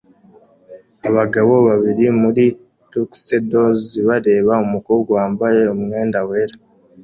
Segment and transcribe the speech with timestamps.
[1.09, 2.43] Abagabo babiri muri
[2.91, 6.55] tuxedos bareba umukobwa wambaye umwenda wera